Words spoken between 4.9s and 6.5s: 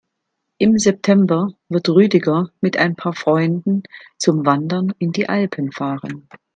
in die Alpen fahren.